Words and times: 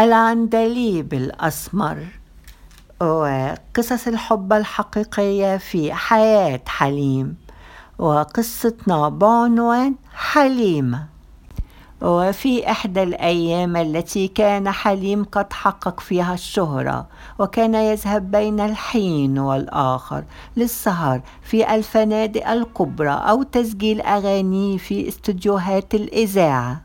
العندليب 0.00 1.14
الأسمر 1.14 2.04
وقصص 3.00 4.06
الحب 4.06 4.52
الحقيقية 4.52 5.56
في 5.56 5.92
حياة 5.92 6.60
حليم. 6.66 7.36
وقصتنا 7.98 9.08
بعنوان 9.08 9.94
حليمة 10.14 11.06
وفي 12.02 12.70
إحدى 12.70 13.02
الأيام 13.02 13.76
التي 13.76 14.28
كان 14.28 14.70
حليم 14.70 15.24
قد 15.24 15.52
حقق 15.52 16.00
فيها 16.00 16.34
الشهرة 16.34 17.06
وكان 17.38 17.74
يذهب 17.74 18.30
بين 18.30 18.60
الحين 18.60 19.38
والآخر 19.38 20.24
للسهر 20.56 21.20
في 21.42 21.74
الفنادق 21.74 22.48
الكبرى 22.48 23.10
أو 23.10 23.42
تسجيل 23.42 24.00
أغاني 24.00 24.78
في 24.78 25.08
استديوهات 25.08 25.94
الإذاعة. 25.94 26.82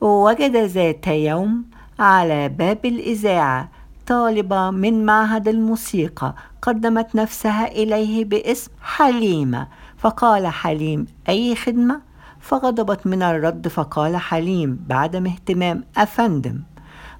ووجد 0.00 0.56
ذات 0.56 1.06
يوم 1.06 1.64
على 2.02 2.48
باب 2.48 2.86
الإذاعة. 2.86 3.68
طالبة 4.06 4.70
من 4.70 5.04
معهد 5.04 5.48
الموسيقى 5.48 6.34
قدمت 6.62 7.14
نفسها 7.14 7.72
إليه 7.72 8.24
باسم 8.24 8.70
حليمة. 8.82 9.68
فقال 9.98 10.46
حليم 10.46 11.06
أي 11.28 11.54
خدمة؟ 11.56 12.00
فغضبت 12.40 13.06
من 13.06 13.22
الرد 13.22 13.68
فقال 13.68 14.16
حليم 14.16 14.84
بعدم 14.88 15.26
اهتمام 15.26 15.84
أفندم. 15.96 16.60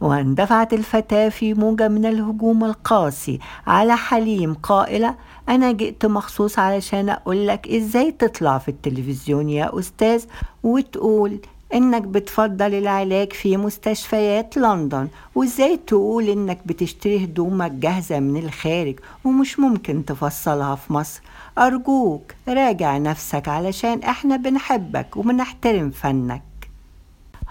واندفعت 0.00 0.72
الفتاة 0.72 1.28
في 1.28 1.54
موجة 1.54 1.88
من 1.88 2.06
الهجوم 2.06 2.64
القاسي 2.64 3.38
على 3.66 3.96
حليم 3.96 4.54
قائلة 4.54 5.14
أنا 5.48 5.72
جئت 5.72 6.06
مخصوص 6.06 6.58
علشان 6.58 7.08
أقولك 7.08 7.68
إزاي 7.68 8.12
تطلع 8.12 8.58
في 8.58 8.68
التلفزيون 8.68 9.48
يا 9.48 9.78
أستاذ 9.78 10.24
وتقول 10.62 11.40
إنك 11.74 12.02
بتفضل 12.02 12.74
العلاج 12.74 13.32
في 13.32 13.56
مستشفيات 13.56 14.56
لندن 14.56 15.08
وإزاي 15.34 15.76
تقول 15.86 16.28
إنك 16.28 16.58
بتشتري 16.66 17.24
هدومك 17.24 17.70
جاهزة 17.70 18.20
من 18.20 18.36
الخارج 18.44 18.94
ومش 19.24 19.60
ممكن 19.60 20.04
تفصلها 20.04 20.74
في 20.74 20.92
مصر؟ 20.92 21.20
أرجوك 21.58 22.34
راجع 22.48 22.98
نفسك 22.98 23.48
علشان 23.48 24.02
إحنا 24.02 24.36
بنحبك 24.36 25.16
وبنحترم 25.16 25.90
فنك. 25.90 26.42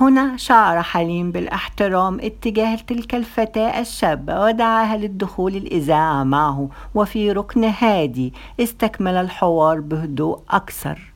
هنا 0.00 0.36
شعر 0.36 0.82
حليم 0.82 1.32
بالإحترام 1.32 2.20
اتجاه 2.20 2.76
تلك 2.76 3.14
الفتاة 3.14 3.80
الشابة 3.80 4.40
ودعاها 4.40 4.96
للدخول 4.96 5.56
الإذاعة 5.56 6.24
معه 6.24 6.68
وفي 6.94 7.32
ركن 7.32 7.64
هادي 7.64 8.32
استكمل 8.60 9.14
الحوار 9.14 9.80
بهدوء 9.80 10.40
أكثر. 10.50 11.11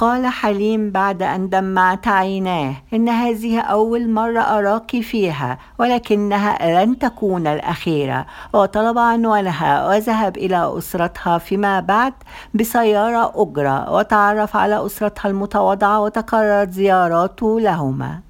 قال 0.00 0.26
حليم 0.26 0.90
بعد 0.90 1.22
أن 1.22 1.48
دمعت 1.48 2.08
عيناه 2.08 2.74
إن 2.92 3.08
هذه 3.08 3.60
أول 3.60 4.10
مرة 4.10 4.40
أراك 4.40 5.00
فيها 5.00 5.58
ولكنها 5.78 6.84
لن 6.84 6.98
تكون 6.98 7.46
الأخيرة. 7.46 8.26
وطلب 8.52 8.98
عنوانها 8.98 9.88
وذهب 9.88 10.36
إلى 10.36 10.72
أسرتها 10.78 11.38
فيما 11.38 11.80
بعد 11.80 12.12
بسيارة 12.54 13.32
أجرة 13.34 13.92
وتعرف 13.92 14.56
على 14.56 14.86
أسرتها 14.86 15.28
المتواضعة 15.28 16.00
وتكررت 16.00 16.70
زياراته 16.70 17.60
لهما. 17.60 18.20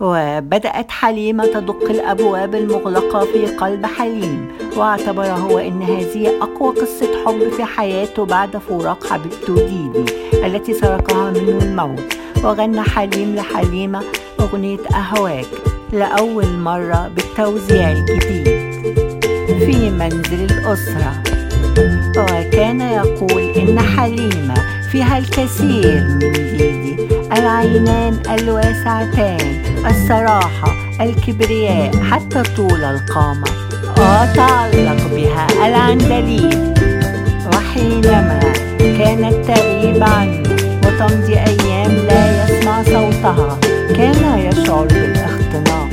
وبدأت 0.00 0.90
حليمة 0.90 1.46
تدق 1.46 1.90
الأبواب 1.90 2.54
المغلقة 2.54 3.20
في 3.20 3.46
قلب 3.46 3.86
حليم 3.86 4.48
واعتبر 4.76 5.26
هو 5.26 5.58
أن 5.58 5.82
هذه 5.82 6.42
أقوى 6.42 6.74
قصة 6.74 7.24
حب 7.26 7.48
في 7.48 7.64
حياته 7.64 8.24
بعد 8.24 8.56
فراق 8.56 9.06
حبيبته 9.06 9.54
ديدي 9.54 10.21
التي 10.44 10.74
سرقها 10.74 11.30
منه 11.30 11.58
الموت. 11.62 12.02
وغنى 12.44 12.82
حليم 12.82 13.34
لحليمة 13.36 14.02
أغنية 14.40 14.78
أهواك 14.94 15.46
لأول 15.92 16.58
مرة 16.58 17.10
بالتوزيع 17.16 17.92
الجديد. 17.92 18.72
في 19.46 19.90
منزل 19.90 20.44
الأسرة. 20.50 21.22
وكان 22.18 22.80
يقول 22.80 23.42
إن 23.42 23.80
حليمة 23.80 24.54
فيها 24.92 25.18
الكثير 25.18 26.04
من 26.08 26.18
ديدي 26.18 26.96
العينان 27.32 28.22
الواسعتان. 28.38 29.62
الصراحة 29.90 30.72
الكبرياء 31.00 31.96
حتى 32.10 32.42
طول 32.56 32.84
القامة. 32.84 33.46
وتعلق 33.92 35.06
بها 35.14 35.46
العندليب. 35.66 36.74
وحينما 37.54 38.51
كانت 38.98 39.46
تغيب 39.46 40.02
عنه 40.02 40.42
وتمضي 40.84 41.34
أيام 41.34 41.90
لا 41.90 42.44
يسمع 42.44 42.82
صوتها. 42.82 43.58
كان 43.96 44.38
يشعر 44.38 44.86
بالاختناق 44.86 45.88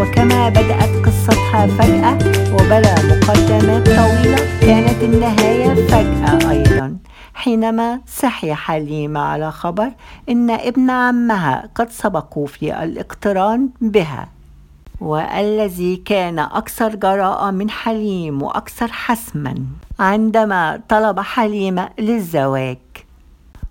وكما 0.00 0.48
بدأت 0.48 1.06
قصتها 1.06 1.66
فجأة 1.66 2.18
وبلا 2.54 2.94
مقدمات 2.94 3.86
طويلة 3.86 4.60
كانت 4.60 5.02
النهاية 5.02 5.74
فجأة 5.74 6.50
أيضا. 6.50 6.96
حينما 7.34 8.00
سحي 8.06 8.54
حليمة 8.54 9.20
على 9.20 9.52
خبر 9.52 9.90
إن 10.28 10.50
ابن 10.50 10.90
عمها 10.90 11.68
قد 11.74 11.90
سبقوا 11.90 12.46
في 12.46 12.84
الاقتران 12.84 13.68
بها. 13.80 14.28
والذي 15.00 15.96
كان 15.96 16.38
أكثر 16.38 16.94
جراءة 16.94 17.50
من 17.50 17.70
حليم 17.70 18.42
وأكثر 18.42 18.92
حسما 18.92 19.54
عندما 19.98 20.82
طلب 20.88 21.20
حليمة 21.20 21.90
للزواج. 21.98 22.78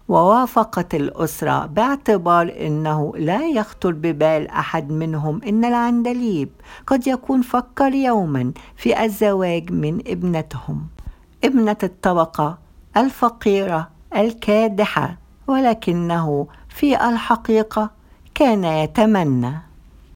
ووافقت 0.08 0.96
الأسرة 0.96 1.66
باعتبار 1.66 2.54
أنه 2.60 3.14
لا 3.18 3.48
يخطر 3.48 3.92
ببال 3.92 4.48
أحد 4.48 4.92
منهم 4.92 5.42
أن 5.48 5.66
العندليب 5.66 6.50
قد 6.88 7.08
يكون 7.08 7.42
فكر 7.42 7.94
يوما 7.94 8.52
في 8.76 9.04
الزواج 9.04 9.72
من 9.72 10.00
ابنتهم. 10.08 10.88
ابنة 11.44 11.78
الطبقة 11.84 12.58
الفقيرة 12.98 13.90
الكادحة 14.16 15.18
ولكنه 15.48 16.48
في 16.70 17.10
الحقيقة 17.10 17.92
كان 18.36 18.64
يتمنى. 18.64 19.73